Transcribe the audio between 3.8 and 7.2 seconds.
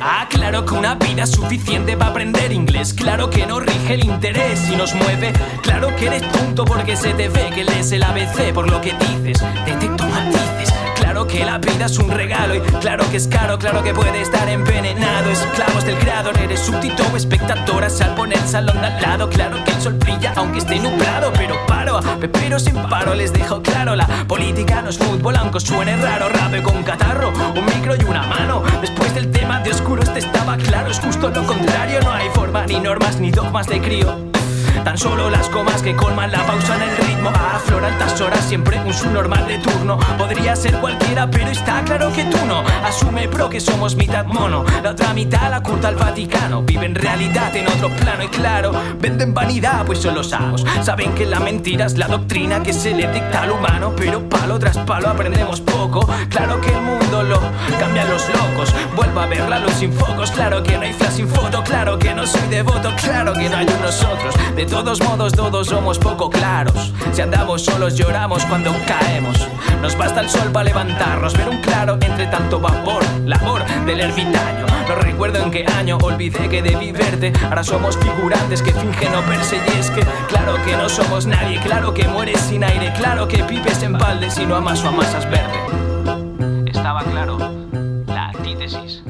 el interés y nos mueve. Claro que eres tonto porque se